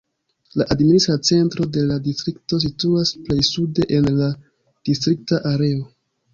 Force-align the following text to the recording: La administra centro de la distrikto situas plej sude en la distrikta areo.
La 0.59 0.65
administra 0.75 1.17
centro 1.29 1.67
de 1.75 1.83
la 1.91 1.99
distrikto 2.07 2.59
situas 2.65 3.13
plej 3.29 3.39
sude 3.53 3.87
en 4.01 4.11
la 4.25 4.33
distrikta 4.93 5.43
areo. 5.55 5.89